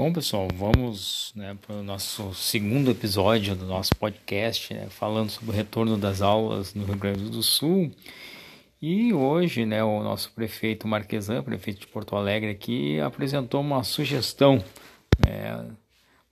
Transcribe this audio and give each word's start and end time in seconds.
Bom, 0.00 0.14
pessoal, 0.14 0.48
vamos 0.54 1.30
né, 1.36 1.54
para 1.60 1.76
o 1.76 1.82
nosso 1.82 2.32
segundo 2.32 2.90
episódio 2.90 3.54
do 3.54 3.66
nosso 3.66 3.94
podcast, 3.96 4.72
né, 4.72 4.86
falando 4.88 5.28
sobre 5.28 5.50
o 5.50 5.54
retorno 5.54 5.98
das 5.98 6.22
aulas 6.22 6.72
no 6.72 6.86
Rio 6.86 6.96
Grande 6.96 7.24
do 7.24 7.42
Sul. 7.42 7.92
E 8.80 9.12
hoje, 9.12 9.66
né, 9.66 9.84
o 9.84 10.02
nosso 10.02 10.32
prefeito 10.32 10.88
Marquesan, 10.88 11.42
prefeito 11.42 11.80
de 11.80 11.86
Porto 11.86 12.16
Alegre 12.16 12.48
aqui, 12.48 12.98
apresentou 12.98 13.60
uma 13.60 13.84
sugestão 13.84 14.64
né, 15.22 15.66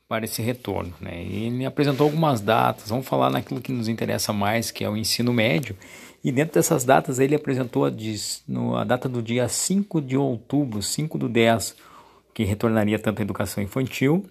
para 0.08 0.24
esse 0.24 0.40
retorno. 0.40 0.94
Né? 0.98 1.22
Ele 1.22 1.66
apresentou 1.66 2.06
algumas 2.06 2.40
datas, 2.40 2.88
vamos 2.88 3.06
falar 3.06 3.28
naquilo 3.28 3.60
que 3.60 3.70
nos 3.70 3.86
interessa 3.86 4.32
mais, 4.32 4.70
que 4.70 4.82
é 4.82 4.88
o 4.88 4.96
ensino 4.96 5.30
médio. 5.30 5.76
E 6.24 6.32
dentro 6.32 6.54
dessas 6.54 6.84
datas, 6.84 7.18
ele 7.18 7.34
apresentou 7.34 7.84
a, 7.84 7.90
a 8.80 8.84
data 8.84 9.10
do 9.10 9.22
dia 9.22 9.46
5 9.46 10.00
de 10.00 10.16
outubro, 10.16 10.80
5 10.80 11.18
do 11.18 11.28
10, 11.28 11.76
que 12.38 12.44
retornaria 12.44 13.00
tanto 13.00 13.18
a 13.18 13.22
educação 13.22 13.60
infantil, 13.60 14.24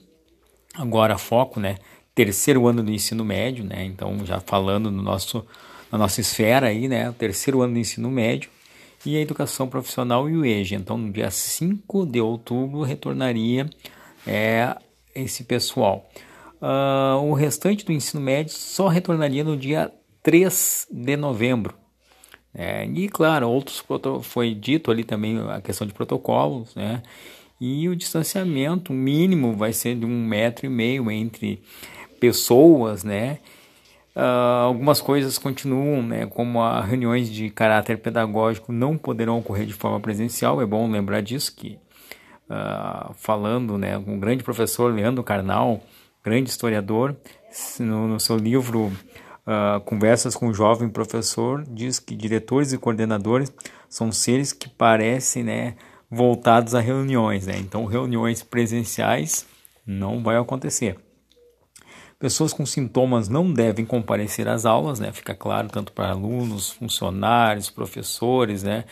agora 0.74 1.18
foco, 1.18 1.60
né, 1.60 1.76
terceiro 2.16 2.66
ano 2.66 2.82
do 2.82 2.90
ensino 2.90 3.26
médio, 3.26 3.66
né, 3.66 3.84
então 3.84 4.26
já 4.26 4.40
falando 4.40 4.90
no 4.90 5.04
nosso, 5.04 5.46
na 5.92 5.98
nossa 5.98 6.22
esfera 6.22 6.68
aí, 6.68 6.88
né, 6.88 7.14
terceiro 7.18 7.62
ano 7.62 7.74
do 7.74 7.80
ensino 7.80 8.10
médio, 8.10 8.50
e 9.06 9.18
a 9.18 9.20
educação 9.20 9.68
profissional 9.68 10.30
e 10.30 10.38
o 10.38 10.46
EJA. 10.46 10.78
Então, 10.78 10.98
no 10.98 11.12
dia 11.12 11.30
5 11.30 12.06
de 12.06 12.22
outubro, 12.22 12.82
retornaria 12.82 13.70
é, 14.26 14.74
esse 15.14 15.44
pessoal. 15.44 16.10
Uh, 16.62 17.22
o 17.26 17.34
restante 17.34 17.84
do 17.86 17.92
ensino 17.92 18.24
médio 18.24 18.54
só 18.54 18.88
retornaria 18.88 19.44
no 19.44 19.58
dia 19.58 19.92
3 20.24 20.88
de 20.90 21.18
novembro. 21.18 21.76
É, 22.54 22.86
e 22.86 23.10
claro, 23.10 23.50
outros 23.50 23.84
foi 24.24 24.54
dito 24.54 24.92
ali 24.92 25.04
também 25.04 25.38
a 25.50 25.60
questão 25.60 25.86
de 25.86 25.94
protocolos, 25.94 26.74
né? 26.74 27.04
E 27.60 27.90
o 27.90 27.96
distanciamento 27.96 28.94
mínimo 28.94 29.54
vai 29.54 29.74
ser 29.74 29.96
de 29.96 30.06
um 30.06 30.26
metro 30.26 30.66
e 30.66 30.70
meio 30.70 31.10
entre 31.10 31.62
pessoas, 32.20 33.04
né? 33.04 33.40
Uh, 34.16 34.66
algumas 34.66 35.00
coisas 35.00 35.38
continuam, 35.38 36.02
né, 36.02 36.26
como 36.26 36.64
as 36.64 36.84
reuniões 36.88 37.30
de 37.32 37.52
caráter 37.52 38.00
pedagógico 38.00 38.72
não 38.72 38.98
poderão 38.98 39.38
ocorrer 39.38 39.68
de 39.68 39.74
forma 39.74 40.00
presencial. 40.00 40.60
É 40.60 40.66
bom 40.66 40.90
lembrar 40.90 41.22
disso 41.22 41.56
que 41.56 41.78
uh, 42.50 43.14
falando, 43.14 43.78
né, 43.78 43.96
o 43.96 44.18
grande 44.18 44.44
professor 44.44 44.92
Leandro 44.92 45.24
Carnal, 45.24 45.82
grande 46.24 46.50
historiador, 46.50 47.16
no, 47.80 48.08
no 48.08 48.20
seu 48.20 48.38
livro 48.38 48.86
uh, 48.88 49.80
Conversas 49.86 50.36
com 50.36 50.48
o 50.48 50.54
Jovem 50.54 50.90
Professor, 50.90 51.64
diz 51.70 52.00
que 52.00 52.16
diretores 52.16 52.74
e 52.74 52.78
coordenadores 52.80 53.54
são 53.88 54.12
seres 54.12 54.52
que 54.52 54.68
parecem, 54.68 55.44
né, 55.44 55.76
voltados 56.10 56.74
a 56.74 56.80
reuniões, 56.80 57.48
né? 57.48 57.58
Então, 57.58 57.86
reuniões 57.86 58.44
presenciais 58.44 59.48
não 59.86 60.24
vai 60.24 60.38
acontecer. 60.38 60.98
Pessoas 62.20 62.52
com 62.52 62.66
sintomas 62.66 63.30
não 63.30 63.54
devem 63.54 63.86
comparecer 63.86 64.48
às 64.48 64.66
aulas, 64.66 65.00
né? 65.00 65.12
Fica 65.12 65.36
claro, 65.36 65.68
tanto 65.68 65.92
para 65.92 66.10
alunos, 66.10 66.72
funcionários, 66.72 67.70
professores, 67.70 68.64
né? 68.64 68.86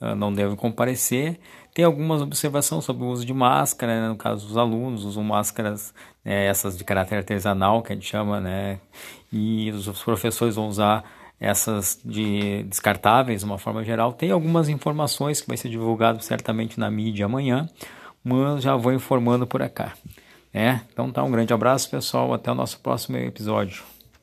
Ah, 0.00 0.14
não 0.14 0.32
devem 0.32 0.56
comparecer. 0.56 1.38
Tem 1.74 1.84
algumas 1.84 2.22
observações 2.22 2.84
sobre 2.84 3.04
o 3.04 3.08
uso 3.08 3.24
de 3.24 3.34
máscara, 3.34 4.00
né? 4.00 4.08
no 4.08 4.16
caso 4.16 4.46
dos 4.46 4.56
alunos, 4.56 5.04
usam 5.04 5.22
máscaras, 5.22 5.94
né? 6.24 6.46
essas 6.46 6.76
de 6.76 6.82
caráter 6.84 7.16
artesanal, 7.16 7.82
que 7.82 7.92
a 7.92 7.94
gente 7.94 8.08
chama, 8.08 8.40
né? 8.40 8.80
E 9.30 9.70
os 9.70 10.02
professores 10.02 10.56
vão 10.56 10.68
usar 10.68 11.04
essas 11.40 11.98
de 12.04 12.62
descartáveis, 12.64 13.40
de 13.40 13.46
uma 13.46 13.58
forma 13.58 13.82
geral. 13.82 14.12
Tem 14.12 14.30
algumas 14.30 14.68
informações 14.68 15.40
que 15.40 15.48
vai 15.48 15.56
ser 15.56 15.70
divulgado 15.70 16.22
certamente 16.22 16.78
na 16.78 16.90
mídia 16.90 17.24
amanhã, 17.24 17.66
mas 18.22 18.62
já 18.62 18.76
vou 18.76 18.92
informando 18.92 19.46
por 19.46 19.62
acá. 19.62 19.94
É? 20.52 20.80
Então 20.92 21.10
tá, 21.10 21.22
um 21.22 21.30
grande 21.30 21.54
abraço 21.54 21.88
pessoal, 21.88 22.34
até 22.34 22.52
o 22.52 22.54
nosso 22.54 22.78
próximo 22.80 23.16
episódio. 23.16 23.82